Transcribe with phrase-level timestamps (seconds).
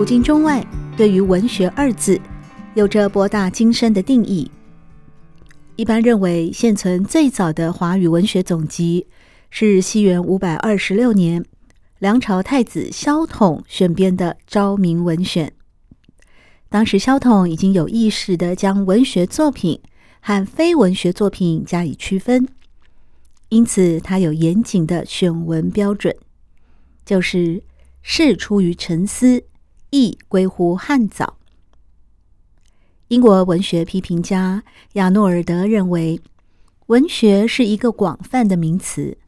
[0.00, 2.18] 古今中外，对于文学二字，
[2.72, 4.50] 有着博大精深的定义。
[5.76, 9.06] 一般认为，现存最早的华语文学总集
[9.50, 11.44] 是西元五百二十六年。
[11.98, 15.48] 梁朝太子萧统选编的《昭明文选》，
[16.70, 19.78] 当时萧统已经有意识地将文学作品
[20.22, 22.48] 和非文学作品加以区分，
[23.50, 26.16] 因此他有严谨的选文标准，
[27.04, 27.62] 就是
[28.00, 29.44] 事出于沉思，
[29.90, 31.36] 意归乎汉藻。
[33.08, 36.20] 英国文学批评家亚诺尔德认为，
[36.86, 39.18] 文学是一个广泛的名词，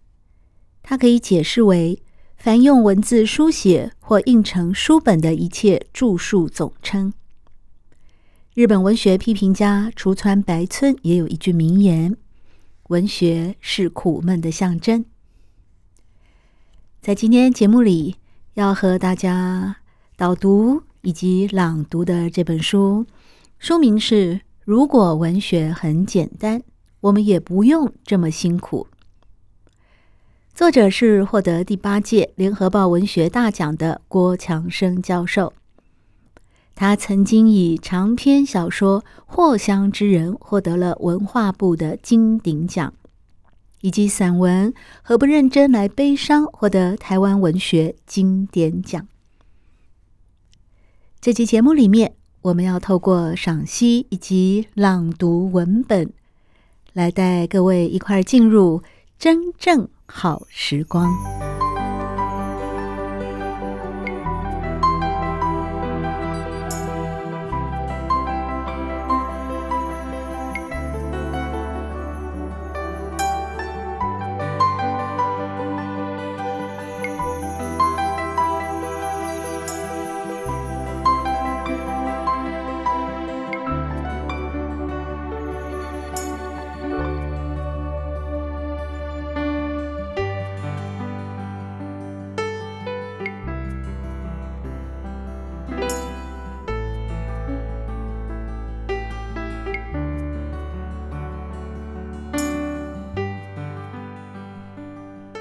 [0.83, 2.03] 它可以解释为。
[2.35, 7.13] 凡用文字书写或印成书本的一切著述总称。
[8.53, 12.17] 日本文学批评家出川白村也有一句名言
[12.91, 15.05] ：“文学是苦闷的象征。”
[17.01, 18.17] 在今天节目里，
[18.55, 19.77] 要和大家
[20.23, 23.05] 导读以及朗读的这本书，
[23.59, 26.63] 书名是《如果文学很简单，
[27.01, 28.87] 我们也不用这么辛苦》。
[30.55, 35.53] 作者是获得第八届联合报文学大奖的郭强生教授。
[36.77, 39.03] 他曾经以长篇小说
[39.35, 42.95] 《藿香之人》获得了文化部的金鼎奖，
[43.81, 49.09] 以及散文《何不认真来悲伤》获得台湾文学经典奖。
[51.23, 56.13] 这期节目里面，我们要透过赏析以及朗读文本，
[56.95, 58.83] 来带各位一块儿进入
[59.21, 61.09] 真正好时光。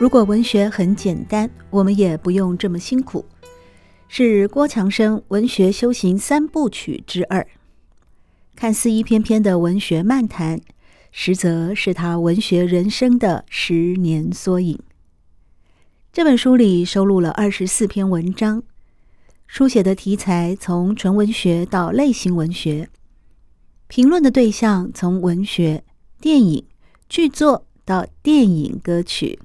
[0.01, 3.23] 如果文学很简单，我们也不用这么辛苦。
[4.07, 7.45] 是郭强生文学修行三部曲之二，
[8.56, 10.59] 看似一篇篇的文学漫谈，
[11.12, 14.79] 实则是他文学人生的十年缩影。
[16.12, 18.63] 这本书里收录了二十四篇文章，
[19.45, 22.89] 书写的题材从纯文学到类型文学，
[23.88, 25.83] 评论的对象从文学、
[26.19, 26.66] 电影、
[27.07, 29.38] 剧作到电影歌曲。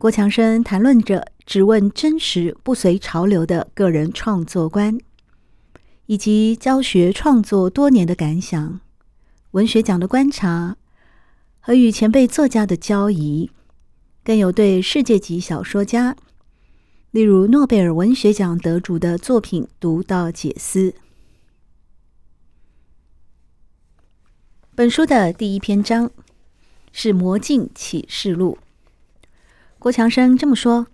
[0.00, 4.96] 郭强生谈论着只问真实不随潮流的个人创作观，
[6.06, 8.80] 以及教学创作多年的感想、
[9.50, 10.78] 文学奖的观察
[11.58, 13.50] 和与前辈作家的交谊，
[14.24, 16.16] 更有对世界级小说家，
[17.10, 20.94] 例如诺贝尔文学奖得主的作品独到解析。
[24.74, 26.10] 本书的第一篇章
[26.90, 28.56] 是《魔镜启示录》。
[29.80, 30.88] 郭强生这么说：“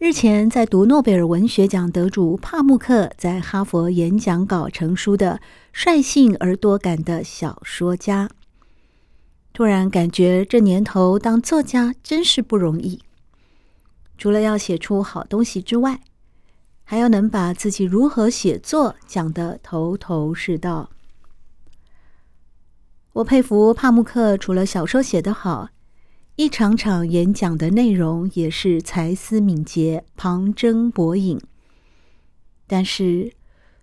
[0.00, 8.28] 日前在读诺贝尔文学奖得主帕慕克在哈佛演讲稿成书的《率性而多感的小说家》，
[9.52, 13.02] 突然感觉这年头当作家真是不容易。
[14.16, 16.00] 除了要写出好东西之外，
[16.82, 20.88] 还要能把自己如何写作讲得头头是道。
[23.12, 25.68] 我佩服帕慕克，除了小说写得好。”
[26.36, 31.40] 一场场演讲的内容也是才思敏捷、旁征博引。
[32.66, 33.32] 但是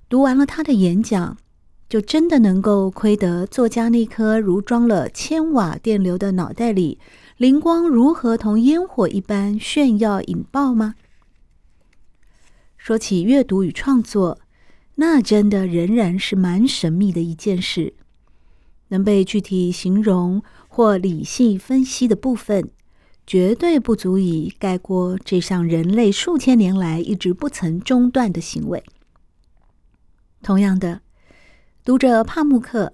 [0.09, 1.37] 读完了他的演讲，
[1.87, 6.99] 就真的能够窥得作家那颗如装了千瓦电流的脑袋里，
[7.37, 10.95] 灵光如何同烟火一般炫耀引爆吗？
[12.75, 14.41] 说起阅读与创作，
[14.95, 17.93] 那真的仍然是蛮神秘的一件事，
[18.89, 22.71] 能被具体形容或理性分析的部分，
[23.27, 28.81] 绝对不足以盖过这项人类数千年来一直不曾中断的行为。
[30.41, 31.01] 同样的，
[31.83, 32.93] 读者帕慕克，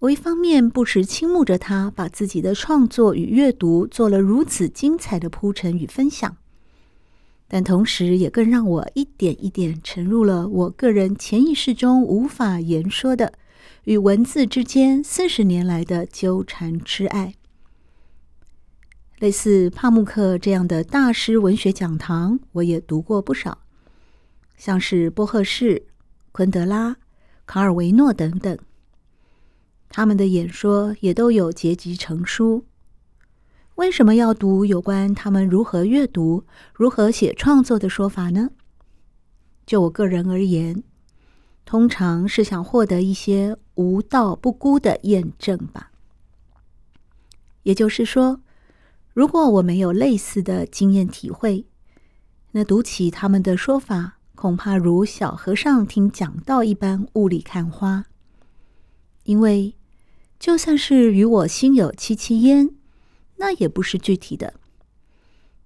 [0.00, 6.38] 我一方面不时倾慕着他把自己的创作与阅读做了如此精彩的铺陈与分享，
[7.46, 13.34] 但同时也更让我一点一点沉入了我个人潜意识中无法言说的
[13.84, 17.34] 与文字之间四十年来的纠缠痴爱。
[19.18, 23.58] 类似帕慕克这样的大师文学讲堂，我也读过不少，
[24.56, 25.86] 像是波赫士、
[26.32, 26.96] 昆德拉、
[27.44, 28.58] 卡尔维诺等等。
[29.88, 32.64] 他们的演说也都有结集成书。
[33.74, 38.50] 为什么要读有关他们如何阅读、如何写创作的说法呢？
[39.66, 40.82] 就我个人而言，
[41.70, 45.92] 通常是想获得一些无道不孤的验证吧。
[47.62, 48.40] 也就是说，
[49.14, 51.66] 如果我没有类似的经验体会，
[52.50, 58.06] 那读起他们的说法，恐怕如小和尚听讲道一般雾里看花。
[59.22, 59.76] 因为
[60.40, 62.70] 就算是与我心有戚戚焉，
[63.36, 64.54] 那也不是具体的。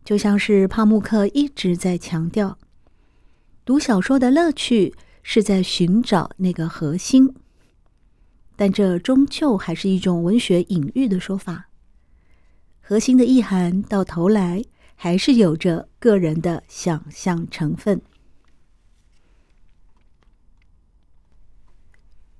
[0.05, 2.59] 就像是帕慕克一直在强调，
[3.65, 7.35] 读小说的乐趣是在寻找那个核心，
[8.55, 11.71] 但这终究还是一种文学隐喻的说法。
[12.81, 14.63] 核心的意涵，到头来
[14.95, 18.01] 还是有着个人的想象成分。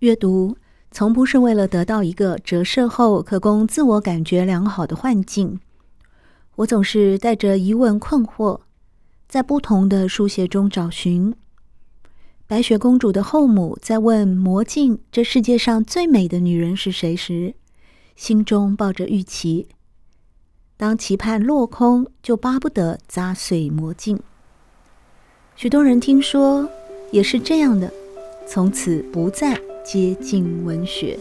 [0.01, 0.59] 阅读
[0.91, 5.59] 从不是为了得到一个折射后可供自我感觉良好的幻境。
[6.57, 8.61] 我总是带着疑问困惑，
[9.27, 11.35] 在不同的书写中找寻。
[12.47, 17.55] 白雪公主的后母在问魔镜：“这世界上最美的女人是谁？”时，
[18.15, 19.69] 心中抱着预期。
[20.77, 24.21] 当期盼落空，就巴不得砸碎魔镜。
[25.57, 26.69] 许多人听说
[27.11, 27.91] 也是这样的，
[28.47, 31.19] 从此不再接近文学。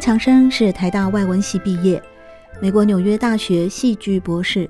[0.00, 2.02] 强生是台大外文系毕业，
[2.58, 4.68] 美国纽约大学戏剧博士。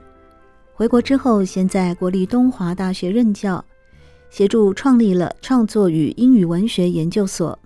[0.74, 3.64] 回国之后，先在国立东华大学任教，
[4.28, 7.56] 协助创立了创作与英语文学研究所。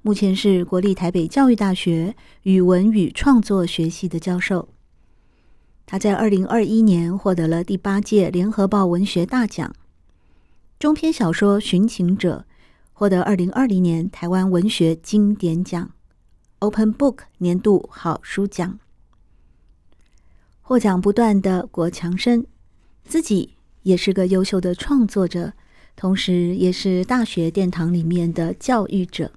[0.00, 4.70] 目前是国立台北教育大学语文与创作学系的教授。
[5.84, 9.70] 他在二零二一年获得了第八届联合报文学大奖，
[10.78, 12.46] 中篇小说《寻情者》
[12.94, 15.90] 获得二零二零年台湾文学经典奖。
[16.62, 18.78] Open Book 年度好书奖，
[20.60, 22.46] 获奖不断的国强生，
[23.02, 25.54] 自己也是个优秀的创作者，
[25.96, 29.32] 同时也是大学殿堂里面的教育者。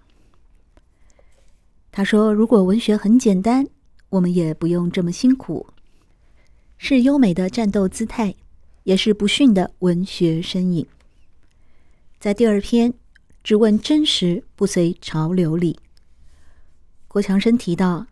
[1.92, 3.66] 他说：“如果文学很简单，
[4.10, 5.66] 我们也不用这么辛苦，
[6.78, 8.36] 是优美的战斗姿态，
[8.84, 10.86] 也是不逊的文学身影。”
[12.22, 12.94] 在第二篇，
[13.44, 15.80] 只问真实，不随潮流里。
[17.16, 18.08] 郭强生提到，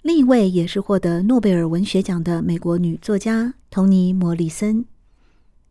[0.00, 4.84] 另一位也是获得诺贝尔文学奖的美国女作家彤妮·莫里森，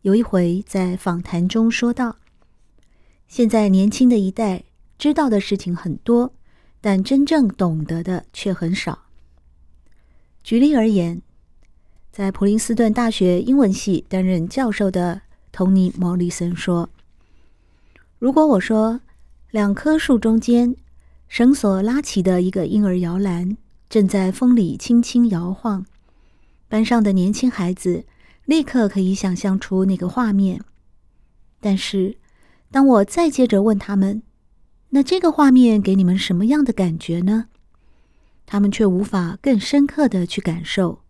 [0.02, 2.18] 有一回在访谈中说道
[3.30, 4.66] ：“现在年轻的一代
[4.98, 6.34] 知道的事情很多，
[6.82, 9.04] 但真正懂得的却很少。”
[10.44, 11.22] 举例而言，
[12.12, 15.22] 在普林斯顿大学英文系担任教授的
[15.54, 16.90] 彤妮·莫里森说
[18.20, 19.00] ：“如果我说
[19.52, 20.76] 两棵树中间，”
[21.34, 23.58] 绳索拉起的一个婴儿摇篮
[23.90, 25.84] 正在风里轻轻摇晃，
[26.70, 28.06] 班上的年轻孩子
[28.46, 30.64] 立刻可以想象出那个画面。
[31.60, 32.20] 但是，
[32.70, 34.22] 当我再接着问他们
[34.94, 37.48] ：“那这个画面给你们什么样的感觉呢？”
[38.46, 41.02] 他们却无法更深刻的去感受，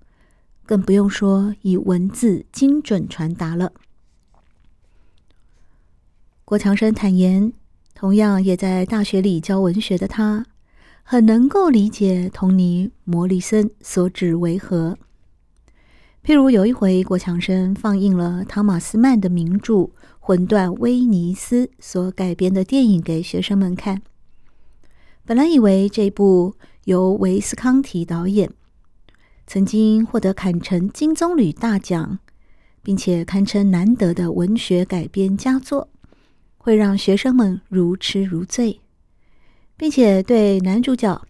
[0.65, 3.73] 更不用说以文字精准传达了。
[6.45, 7.51] 郭强生坦言。
[8.03, 10.45] 同样也在大学里教文学的他，
[11.03, 14.97] 很能够理解彤妮·莫里森所指为何。
[16.21, 19.73] 譬如有一回，郭强生放映了汤马斯曼的名著
[20.19, 24.01] 《魂断威尼斯》所改编的电影给学生们看。
[25.23, 28.51] 本来以为这部由维斯康提导演，
[29.47, 32.19] 曾经获得坎城金棕榈大奖，
[32.81, 35.87] 并且堪称难得的文学改编佳作，
[36.63, 38.79] 会让学生们如痴如醉，
[39.75, 41.27] 并且对男主角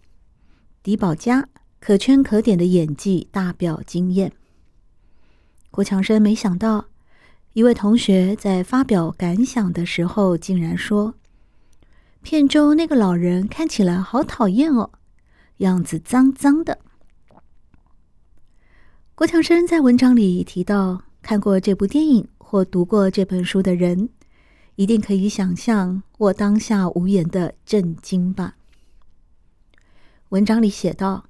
[0.80, 1.48] 狄宝嘉
[1.80, 4.30] 可圈可点的演技大表惊艳。
[5.72, 6.84] 郭强生没想到，
[7.52, 11.14] 一位同学在发表感想的时候，竟然说
[12.22, 14.92] ：“片中那个老人看起来好讨厌哦，
[15.56, 16.78] 样子脏脏的。”
[19.16, 24.10] 郭强生在文章里提到，看过这部电影或读过这本书的人，
[24.76, 28.56] 一定可以想象我当下无言的震惊吧。
[30.30, 31.26] 文章里写道：“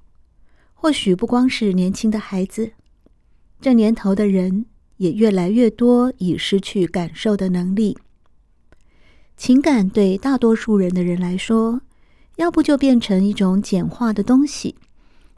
[0.73, 2.71] 或许不光是年轻的孩子。”
[3.61, 4.65] 这年头的人
[4.97, 7.97] 也越来越多已失去感受的能力，
[9.37, 11.81] 情感对大多数人的人来说，
[12.35, 14.75] 要不就变成一种简化的东西，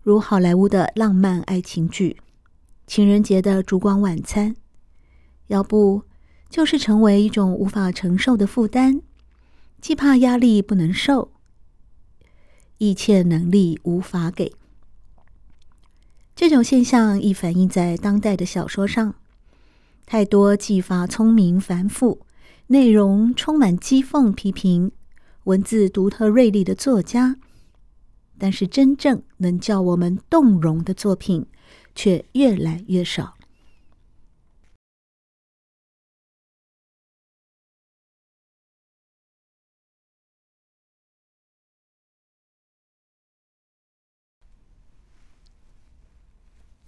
[0.02, 2.18] 如好莱坞的浪漫爱情剧、
[2.86, 4.54] 情人节的烛光晚餐；
[5.48, 6.04] 要不
[6.50, 9.02] 就是成为一种无法承受的负担，
[9.82, 11.32] 既怕压力不能受，
[12.78, 14.54] 一切能力无法给。
[16.36, 19.16] 这种现象亦反映在当代的小说上，
[20.06, 22.22] 太多技法聪明繁复、
[22.68, 24.92] 内容充满讥讽批评、
[25.46, 27.38] 文字独特锐利的作家，
[28.38, 31.46] 但是真正能叫我们动容的作品
[31.96, 33.37] 却越来越少。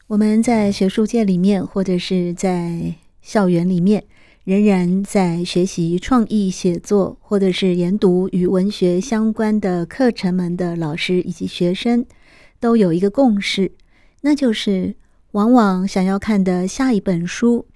[0.09, 4.03] 我们在学术界里面，或者是在校园里面，
[4.43, 12.03] 仍然在学习创意写作，或者是研读与文学相关的课程们的老师以及学生，
[12.59, 13.71] 都有一个共识，
[14.21, 14.95] 那就是
[15.33, 17.67] 往往想要看的下一本书，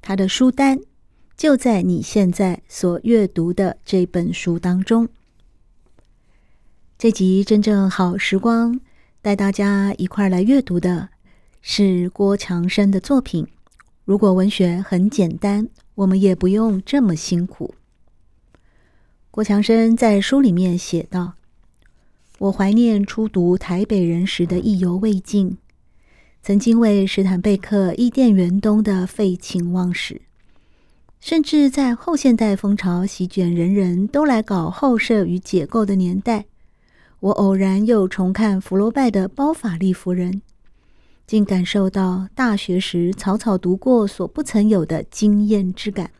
[0.00, 0.78] 它的书单
[1.36, 5.06] 就在你现在所阅读的这本书当中。
[6.96, 8.80] 这集真正好时光，
[9.20, 11.10] 带大家一块来阅读的。
[11.64, 13.46] 是郭强生的作品。
[14.04, 17.72] 如果文学很简单，我们也不用这么辛苦。
[19.30, 21.34] 郭强生在书里面写道
[22.40, 25.56] ：“我怀念初读台北人时的意犹未尽，
[26.42, 30.20] 曾经为史坦贝克《伊甸园东》的废寝忘食，
[31.20, 36.46] 甚至在后现代风潮席卷人人都来搞后设与解构的年代，
[37.20, 40.32] 我偶然又重看福楼拜的《包法利夫人》。”
[41.26, 46.10] 竟感受到大学时草草读过所不曾有的惊艳之感，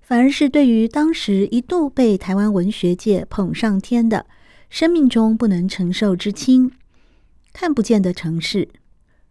[0.00, 4.18] 反而是对于当时一度被台湾文学界捧上天的
[4.70, 6.70] 《生命中不能承受之轻》、
[7.52, 8.66] 《看不见的城市》、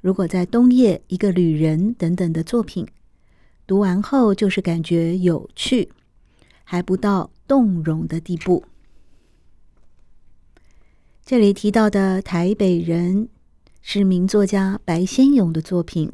[0.01, 2.85] 如果在冬夜一个旅人等等的作品，
[3.65, 5.89] 读完后就是感觉有趣，
[6.65, 8.65] 还不到动容的地步。
[11.23, 13.29] 这里提到的台北人。
[13.85, 16.09] 是名作家白先勇的作品，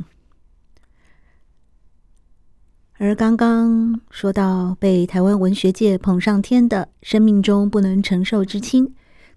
[2.97, 8.87] 而刚刚说到被台湾文学界捧上天的《生命中不能承受之轻》，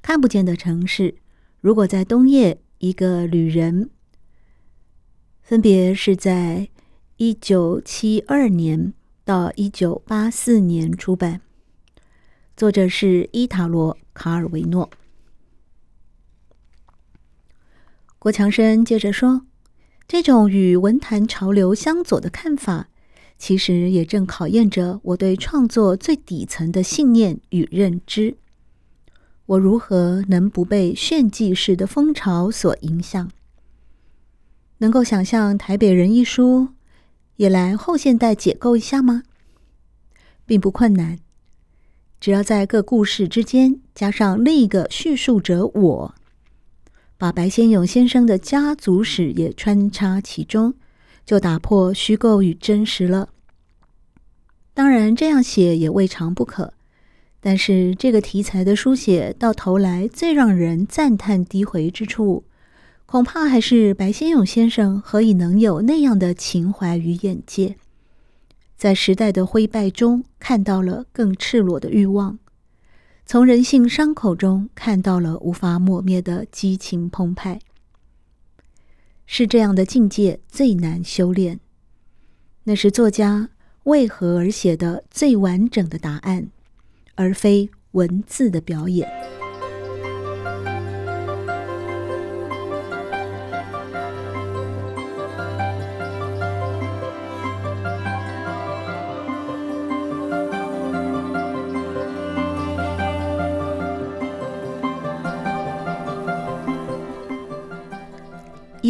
[0.00, 1.16] 看不见的城市，
[1.60, 3.90] 如果在冬夜，一个旅人，
[5.42, 6.70] 分别是在
[7.18, 8.94] 一九七二年
[9.26, 11.42] 到一九八四年出版，
[12.56, 14.90] 作者是伊塔罗·卡尔维诺。
[18.22, 19.46] 郭强生接着说
[20.06, 22.88] ：“这种与文坛潮流相左的看法，
[23.36, 28.36] 其实也正考验着我对创作最底层的信念与认知。
[29.46, 33.28] 我如何能不被炫技式的风潮所影响？
[34.78, 36.68] 能够想象《台北人》一书
[37.38, 39.24] 也来后现代解构一下吗？
[40.46, 41.18] 并不困难，
[42.20, 46.14] 只要在各故事之间加上另一个叙述者我。”
[47.22, 50.74] 把白先勇先生的家族史也穿插其中，
[51.24, 53.28] 就打破虚构与真实了。
[54.74, 56.74] 当然，这样写也未尝不可。
[57.40, 62.42] 但是，这个题材的书写到头来，最让人赞叹低回之处，
[63.06, 67.76] 恐怕还是白先勇先生何以能有那样的情怀与眼界，
[68.76, 72.40] 在时代的灰败中看到了更赤裸的欲望。
[73.24, 77.60] 从人性伤口中看到了无法抹灭的激情澎湃。
[79.24, 81.58] 是这样的境界最难修炼。
[82.64, 83.48] 那是作家
[83.84, 86.48] 为何而写的最完整的答案，
[87.14, 89.08] 而非文字的表演。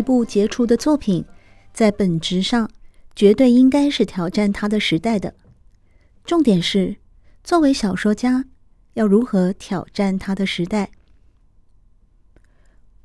[0.03, 1.25] 一部杰出的作品，
[1.73, 2.69] 在本质上
[3.15, 5.33] 绝对应该是挑战它的时代的。
[6.25, 6.97] 重点是，
[7.45, 8.47] 作为小说家，
[8.95, 10.91] 要如何挑战他的时代？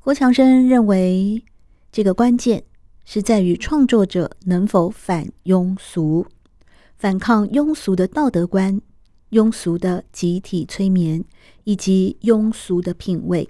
[0.00, 1.44] 郭强生认为，
[1.92, 2.64] 这个关键
[3.04, 6.26] 是在于创作者能否反庸俗，
[6.96, 8.80] 反抗庸俗的道德观、
[9.30, 11.24] 庸俗的集体催眠
[11.62, 13.48] 以及庸俗的品味。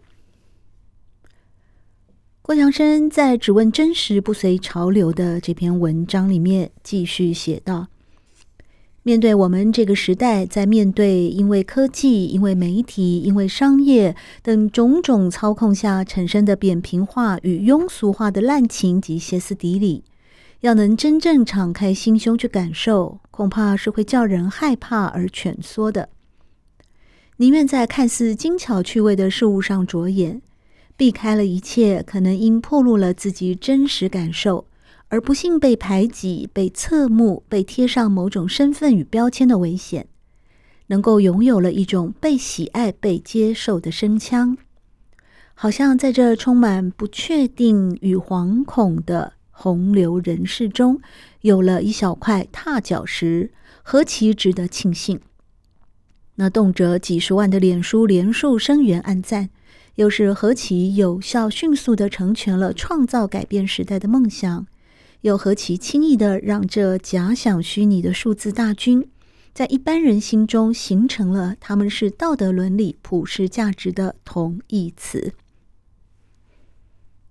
[2.48, 7.88] 郭强生在《只问真实不随潮流》的这篇文章里面继续写道
[9.04, 20.04] ：“面对我们这个时代，在面对因为科技、因为媒体、因为商业等种种操控下产生的扁平化与庸俗化的滥情及歇斯底里，
[20.60, 26.08] 要能真正敞开心胸去感受，恐怕是会叫人害怕而蜷缩的。
[27.36, 30.40] 宁愿在看似精巧趣味的事物上着眼。”
[30.98, 34.66] 避开了一切可能因暴露了自己真实感受
[35.10, 40.08] 而不幸被排挤、被侧目、被贴上某种身份与标签的危险，
[40.88, 44.58] 能够拥有了一种被喜爱、被接受的声腔，
[45.54, 51.00] 好像在这充满不确定与惶恐的洪流人世中，
[51.42, 53.52] 有了一小块踏脚石，
[53.84, 55.20] 何其值得庆幸！
[56.34, 59.50] 那动辄几十万的脸书连数声援暗赞。
[59.98, 64.64] 又是何其有效、迅速地成全了创造改变时代的梦想，
[65.22, 69.10] 又何其轻易的让这假想虚拟的数字大军，
[69.52, 75.32] 在一般人心中形成了他们是道德伦理、普世价值的同义词。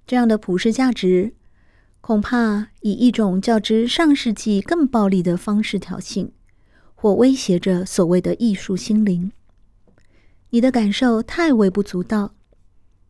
[0.05, 1.35] 这样的普世价值，
[2.01, 6.31] 恐怕以一种较之上世纪更暴力的方式挑衅，
[6.95, 9.31] 或威胁着所谓的艺术心灵。
[10.49, 12.33] 你的感受太微不足道。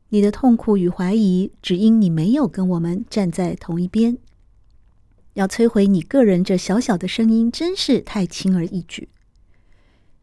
[0.10, 4.17] 你的痛苦与怀疑，只因你没有跟我们站在同一边。
[5.34, 9.10] 要摧毁你个人这小小的声音，真是太轻而易举。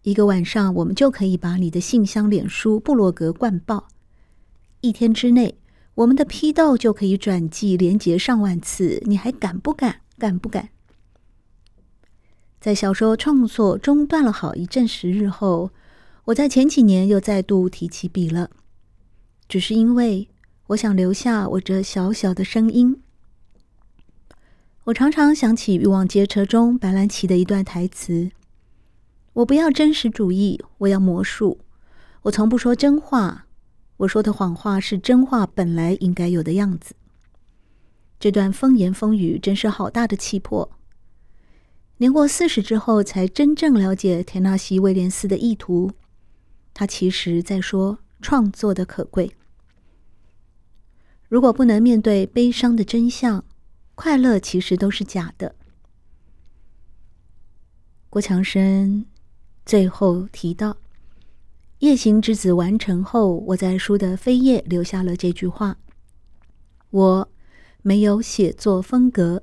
[0.03, 3.89] 一个晚上，我们就可以把你的信箱、脸书、部落格灌爆；
[4.81, 5.59] 一天之内，
[5.95, 9.03] 我们的批斗就可以转寄连结上万次。
[9.05, 10.01] 你还敢不敢？
[10.19, 10.71] 敢不敢？
[12.61, 15.71] 在小说创作中断了好一阵时日后，
[16.25, 18.51] 我在前几年又再度提起笔了。
[19.49, 20.29] 只是因为
[20.69, 23.01] 我想留下我这小小的声音。
[24.85, 28.31] 我常常想起《欲望街车》中白兰奇的一段台词
[29.35, 31.61] ：“我不要真实主义，我要魔术。
[32.23, 33.47] 我从不说真话，
[33.99, 36.95] 我说的谎话是真话本来应该有的样子。”
[38.21, 40.71] 这段风言风语真是好大的气魄。
[41.99, 45.93] 年过四十之后，才真正了解田纳西·威廉斯的意图。
[46.73, 47.99] 他其实在说。
[48.25, 49.31] 创作的可贵。
[51.29, 53.45] 如果不能面对悲伤的真相，
[53.95, 55.55] 快乐其实都是假的。
[58.09, 59.05] 郭强生
[59.67, 60.73] 最后提到，
[61.81, 65.77] 《夜行之子》完成后，我在书的扉页留下了这句话
[66.89, 67.29] ：“我
[67.83, 69.43] 没有写作风格，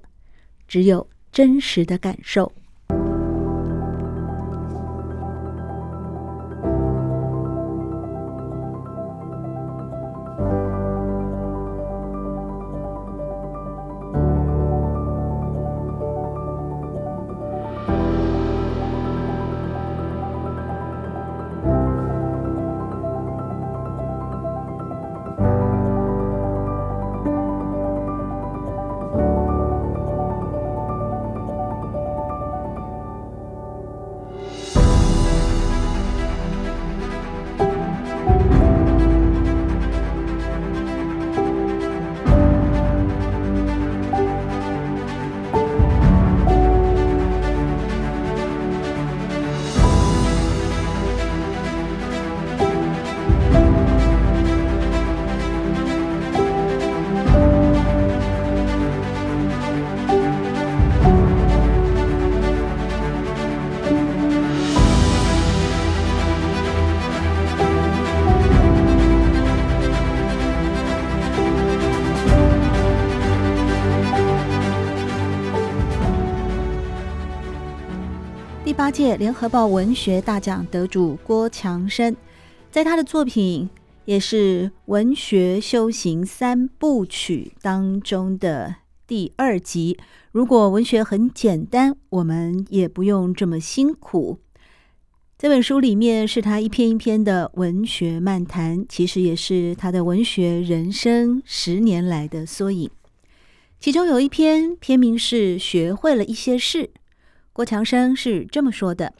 [0.67, 2.51] 只有真实的感受。”
[78.91, 82.13] 八届联合报文学大奖得主郭强生，
[82.69, 83.69] 在他的作品
[84.03, 88.75] 也是文学修行三部曲当中的
[89.07, 89.97] 第二集。
[90.33, 94.39] 如果文学很简单，我们也不用这么辛苦。
[95.39, 102.89] 这本书里面是他一篇一篇的文学漫谈，其实也是他的文学人生十年来的缩影。
[103.79, 106.89] 其中有一篇篇名是“学会了一些事”，
[107.53, 109.13] 郭强生是这么说的：“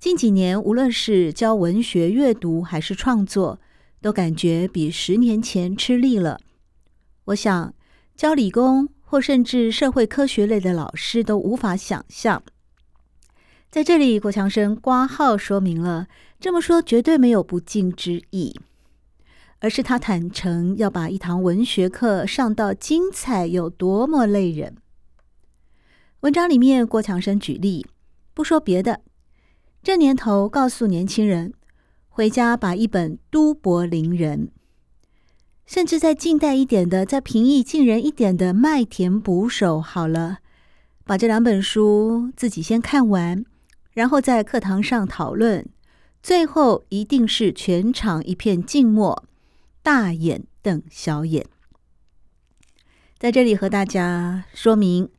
[0.00, 3.60] 近几年，无论是教文学阅读还是创作，
[4.00, 6.40] 都感觉比十年前吃力了。
[7.26, 7.72] 我想，
[8.16, 12.42] 教理工或甚至社会科学类的老师都无法想象。”
[13.70, 16.08] 在这里，郭强生挂号说明了，
[16.40, 18.58] 这么说绝对没有不敬之意。
[19.60, 24.76] 而是他坦诚要把一堂文学课上到精彩有多么累人。
[26.22, 27.86] 文章里面，郭强生举例，
[28.34, 29.02] 不说别的，
[29.84, 31.54] 这年头告诉年轻人，
[32.08, 34.46] 回家把一本《都柏林人》，
[35.64, 40.38] 甚至再近代一点的、再平易近人一点的《麦田捕手》，好了，
[41.04, 43.44] 把这两本书自己先看完，
[43.92, 45.64] 然后在课堂上讨论，
[46.20, 49.24] 最后一定是全场一片静默。
[49.84, 51.46] 大眼瞪小眼，
[53.18, 55.06] 在这里和大家说明，《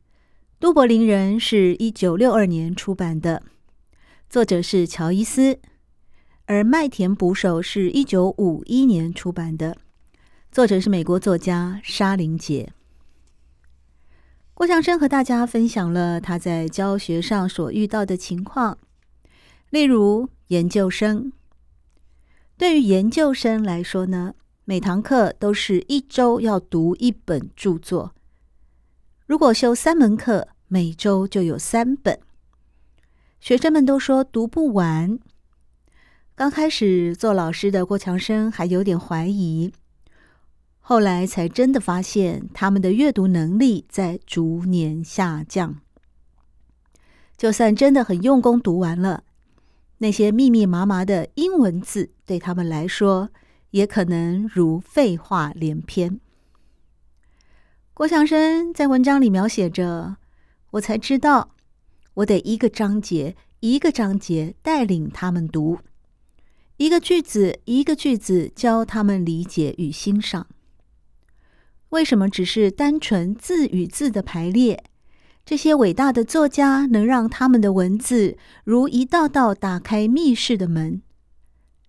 [0.60, 3.42] 都柏林人》是一九六二年出版的，
[4.28, 5.56] 作者是乔伊斯；
[6.44, 9.78] 而《麦田捕手》是一九五一年出版的，
[10.52, 12.70] 作者是美国作家沙林杰。
[14.52, 18.76] 郭向生和大家分享了他在教学上所遇到的情况，
[19.70, 21.32] 例如研究生。
[22.58, 24.34] 对于研究生来说呢，
[24.66, 28.14] 每堂课都是一周要读一本著作，
[29.30, 32.18] 如果修三门课，每周就有三本。
[33.38, 35.20] 学生们都说读不完。
[36.34, 39.72] 刚开始做老师的郭强生还有点怀疑，
[40.80, 45.76] 后来才真的发现他们的阅读能力在逐年下降。
[47.36, 49.22] 就算真的很用功读完了，
[49.98, 53.30] 那些密密麻麻的英文字对他们来说，
[53.70, 56.18] 也可能如废话连篇。
[58.00, 60.16] 郭强生在文章里描写着，
[60.70, 61.50] 我才知道，
[62.14, 65.80] 我得一个章节一个章节带领他们读，
[66.78, 70.46] 一个句子一个句子教他们理解与欣赏。
[71.90, 74.82] 为什么只是单纯字与字的排列，
[75.44, 81.02] 这些伟大的作家能让他们的文字如一道道打开密室的门？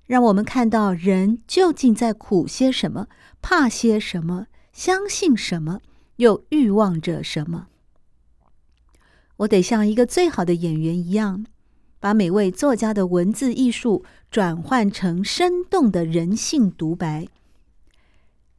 [0.06, 3.08] 让我们看到人究竟在苦些什么，
[3.42, 5.80] 怕些什么，相信什么，
[6.22, 7.68] 又欲望着什么。
[9.38, 11.48] 我得像一个最好的演员一样，
[12.00, 17.28] 把每位作家的文字艺术转换成生动的人性独白。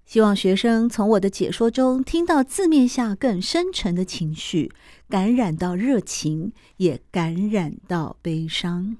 [0.04, 4.72] 希望学生从我的解说中听到字面下更深沉的情绪，
[5.08, 8.96] 感染到热情，也感染到悲伤。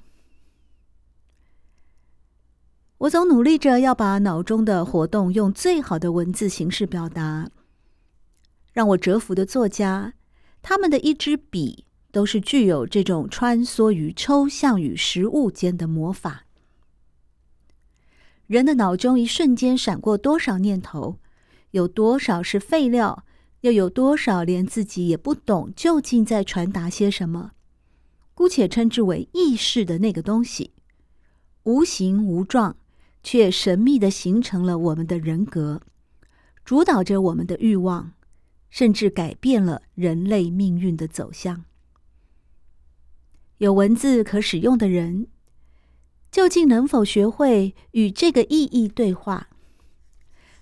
[2.98, 7.50] 我总努力着要把脑中的活动用最好的文字形式表达。
[8.72, 10.14] 让我折服的作家，
[10.62, 16.44] 他们的一支笔都是具有这种穿梭于抽象与实物间的魔法。
[18.46, 21.18] 人的脑中一瞬间闪过多少念头，
[21.70, 23.24] 有多少是废料，
[23.60, 27.52] 又有多少连自己也不懂究竟在传达些什么？
[28.34, 30.72] 姑且称之为意识的那个东西，
[31.64, 32.76] 无形无状。
[33.24, 35.80] 却神秘地形成了我们的人格，
[36.64, 38.14] 主导着我们的欲望，
[38.72, 41.64] 甚至改变了人类命运的走向。
[43.58, 45.28] 有文字可使用的人，
[46.32, 49.48] 究竟能否学会与这个意义对话？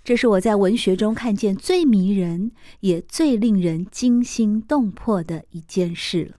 [0.05, 6.37] 这是我在文学中看见最迷人，也最令人惊心动魄的一件事了。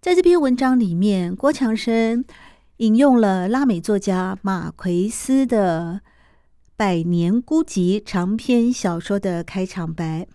[0.00, 2.24] 在这篇文章里面，郭强生。
[2.78, 6.02] 引用了拉美作家马奎斯的
[6.76, 10.26] 《百年孤寂》长篇小说的开场白，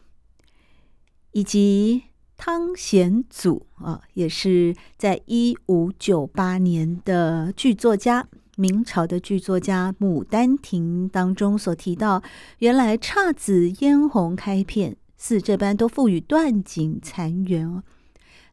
[1.33, 2.03] 以及
[2.37, 8.25] 汤显祖啊，也是在一五九八年的剧作家，
[8.55, 12.23] 明朝的剧作家《牡丹亭》当中所提到，
[12.59, 17.83] 原来姹紫嫣红开遍，似这般都赋予断井残垣，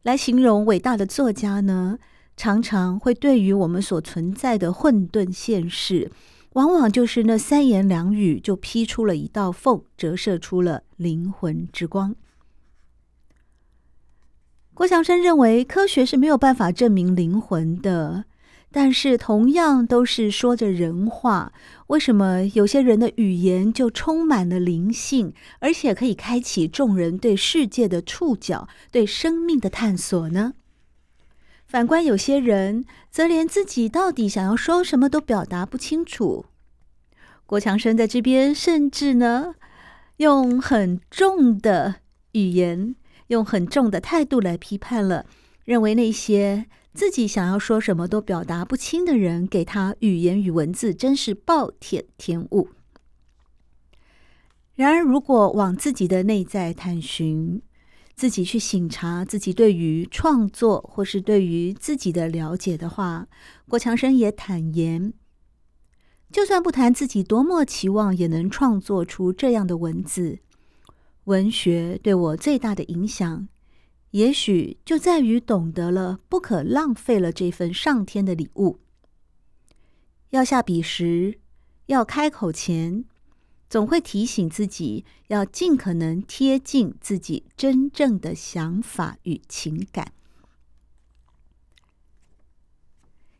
[0.03, 1.97] 来形容伟大的作家呢。
[2.35, 6.11] 常常会对于我们所存在的混沌现实，
[6.53, 12.15] 往往就是那三言两语就劈出了一道缝，折射出了灵魂之光。
[14.73, 18.25] 郭祥生认为科学是没有办法证明灵魂的。
[18.69, 21.53] 但是同样都是说着人话，
[21.87, 30.53] 为什么有些人的语言就充满了灵性，而且可以开启众人对世界的触角、对生命的探索呢？
[31.67, 36.45] 反观有些人，则连自己到底想要说什么都表达不清楚。
[37.45, 39.55] 郭强生在这边甚至呢，
[40.17, 41.95] 用很重的
[42.31, 42.95] 语言，
[43.27, 45.25] 用很重的态度来批判了，
[45.65, 46.65] 认为那些。
[46.93, 52.69] 自己想要说什么都表达不清的人，给他语言与文字，真是暴殄天物。
[54.73, 57.61] 然而，如果往自己的内在探寻，
[58.17, 63.27] 自己去醒察自己对于创作或是对于自己的了解的话，
[63.69, 65.13] 郭强生也坦言，
[66.31, 70.39] 就算不谈自己多么期望也能创作出这样的文字，
[71.25, 73.47] 文学对我最大的影响。
[74.11, 78.79] 也许就在于懂得了不可浪费了这份上天的礼物。
[80.31, 81.39] 要下笔时，
[81.85, 83.05] 要开口前，
[83.69, 90.13] 总会提醒自己要尽可能贴近自己真正的想法与情感。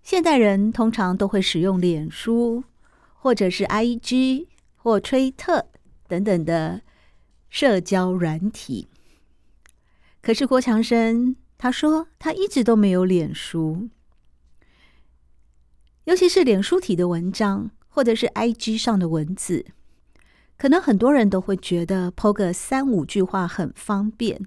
[0.04, 2.64] 现代人通常都会使用脸书，
[3.16, 5.68] 或者是 IG 或推特
[6.08, 6.82] 等等的
[7.50, 8.88] 社交软体。
[10.22, 13.90] 可是郭强生他说他一直都没有脸书，
[16.06, 19.66] 尤其是脸书体的文章或者是 IG 上的文字，
[20.58, 24.42] 可能很多人都会觉得 PO 个三五句话很方便。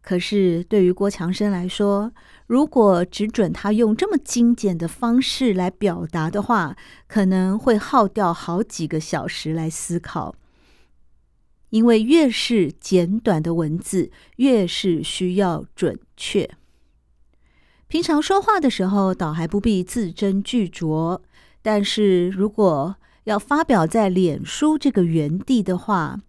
[0.00, 2.12] 可是对于郭强生来说，
[2.46, 6.76] 如果只准他用这么精简的方式来表达的话，
[7.06, 10.34] 可能会耗掉好几个小时来思考。
[11.70, 16.50] 因为越是简短的文字，越是需要准确。
[17.86, 21.20] 平常说话的时候，倒还不必字斟句酌；
[21.62, 26.20] 但是如果要发表在脸书这个园地的话，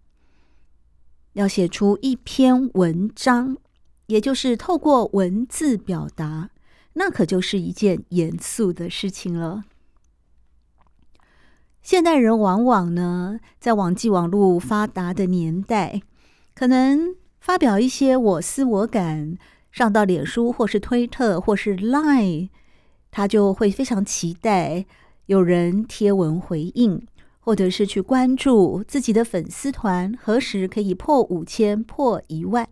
[1.32, 3.56] 要写出一篇文章，
[4.06, 6.50] 也就是透过文字表达，
[6.94, 9.64] 那可就是一件严肃的事情了。
[11.82, 16.00] 现代人往往呢，在网际网络发达的年代，
[16.54, 19.36] 可能发表一些我思我感，
[19.70, 22.48] 上到脸书或是推特或是 Line，
[23.10, 24.86] 他就会非常期待
[25.26, 27.06] 有人贴文回应，
[27.40, 32.68] 或者是去关注自己的粉丝团何时可以破五千、破一万。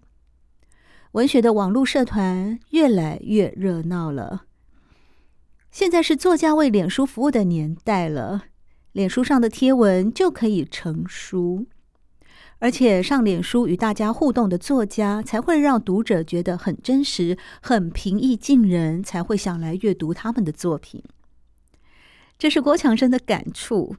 [1.12, 4.44] 文学的网络社团越来越热闹了。
[5.70, 8.44] 现在是作家为脸书服务的年代了。
[8.92, 11.64] 脸书上的贴文就可以成书，
[12.58, 21.02] 而且上脸书与大家互动的作家，才会让读者觉得很真实、很平易近人，才会想来阅读他们的作品。
[22.42, 23.94] 这是郭强生的感触，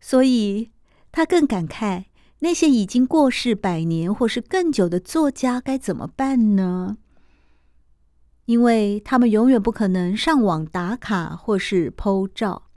[0.00, 0.70] 所以
[1.10, 2.06] 他更感慨
[2.38, 6.96] 那些已经过世百年或是更久的作家该怎么办呢？
[8.46, 12.70] 因为他们永远不可能上网打卡或是 po 照。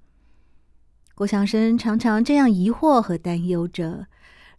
[1.14, 4.08] 郭强生常常这样疑惑和担忧着，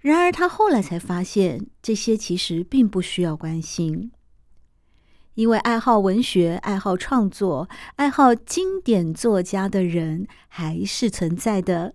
[0.01, 4.11] 然而他后来才发现，这些其实并不需要关心，
[5.37, 11.95] 因为爱好文学、爱好创作、爱好经典作家的人还是存在的。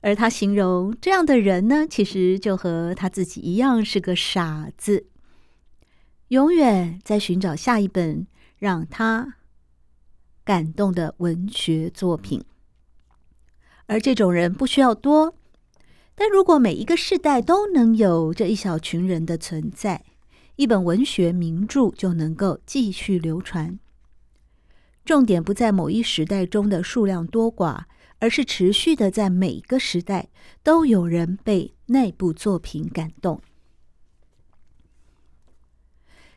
[0.00, 5.06] 而他形容这样的人呢，其实就和他自己一样，是个傻子，
[6.28, 8.26] 永远在寻找下一本
[8.58, 9.36] 让他
[10.44, 12.44] 感动的文学作品。
[13.86, 15.36] 而这种人不需要多，
[16.16, 20.04] 但如果每一个世代都能有这一小群人的存在，
[20.56, 23.78] 一本文学名著就能够继续流传。
[25.04, 27.82] 重点不在某一时代中的数量多寡，
[28.20, 30.28] 而是持续的在每个时代
[30.62, 33.40] 都有人被那部作品感动。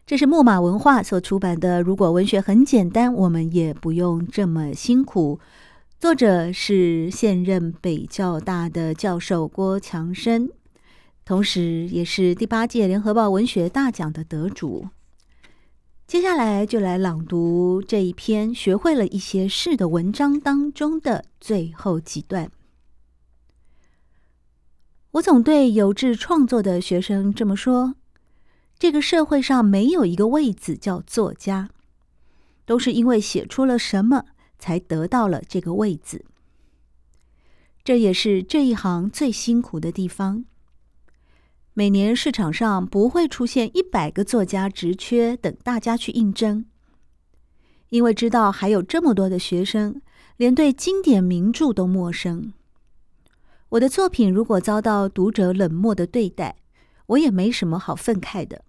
[0.06, 5.40] 这是木马文化所出版的《如果文学很简单，我们也不用这么辛苦》。
[6.00, 10.50] 作者是现任北教大的教授郭强生，
[11.28, 14.88] 同时也是第八届联合报文学大奖的得主。
[16.08, 22.50] 接下来就来朗读这一篇学会了一些事的文章当中的最后几段。
[25.12, 27.96] 我总对有志创作的学生这么说：
[28.80, 31.72] 这个社会上没有一个位子叫作家，
[32.66, 34.28] 都是因为写出了什么。
[34.58, 36.26] 才得到了这个位子，
[37.84, 40.46] 这也是这一行最辛苦的地方。
[41.78, 46.66] 每年市场上不会出现一百个作家职缺等大家去应征，
[47.90, 50.02] 因为知道还有这么多的学生
[50.38, 52.52] 连对经典名著都陌生。
[53.70, 56.56] 我的作品如果遭到读者冷漠的对待，
[57.06, 58.64] 我也没什么好愤慨的。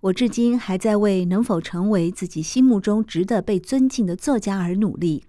[0.00, 5.24] 我至今还在为能否成为自己心目中值得被尊敬的作家而努力。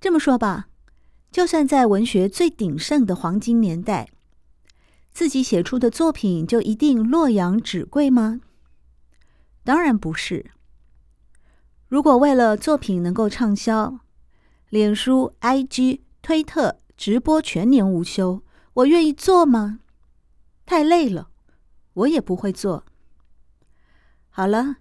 [0.00, 0.68] 这么说吧，
[1.32, 4.08] 就算在文学最鼎盛的黄金年代，
[5.12, 8.40] 自己写出的作品就一定洛阳纸贵吗？
[9.64, 10.50] 当然不是。
[11.88, 14.00] 如果为了作品能够畅销，
[14.68, 18.42] 脸书、IG、推特直播全年无休，
[18.74, 19.80] 我愿意做吗？
[20.64, 21.30] 太累了，
[21.94, 22.84] 我也不会做。
[24.28, 24.76] 好了，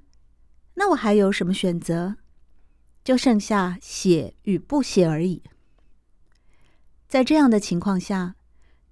[0.76, 2.18] 那我还有什么选择？
[3.04, 5.42] 就剩下写与不写而已。
[7.08, 8.36] 在这样的情况下，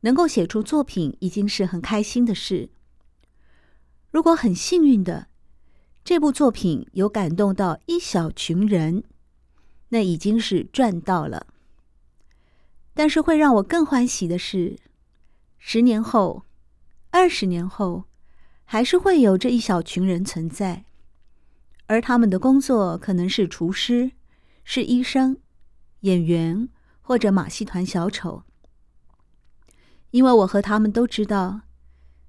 [0.01, 2.69] 能够写出作品已经是很开心的事。
[4.11, 5.27] 如果很幸运的，
[6.03, 9.03] 这部作品有感动到一小群人，
[9.89, 11.47] 那已经是赚到了。
[12.93, 14.77] 但是会让我更欢喜的是，
[15.59, 16.45] 十年后、
[17.11, 18.05] 二十年后，
[18.63, 20.85] 还是会有这一小群人存在，
[21.85, 24.11] 而他们的工作可能是厨师、
[24.63, 25.37] 是医生、
[25.99, 26.69] 演员
[27.01, 28.43] 或者马戏团小丑。
[30.11, 31.61] 因为我和他们都知道，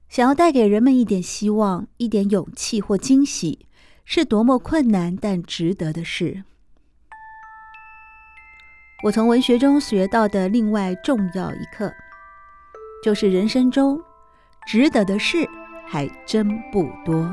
[0.08, 3.66] 想要带给人们一点希望、一点勇气或惊喜，
[4.04, 6.44] 是多么困难但值得的事。
[9.04, 11.92] 我从文学中学到的另外重要一课，
[13.04, 14.00] 就是人生中
[14.66, 15.48] 值得的事
[15.86, 17.32] 还真不多。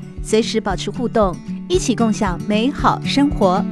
[0.23, 1.35] 随时保持互动，
[1.67, 3.63] 一起共享美好生活。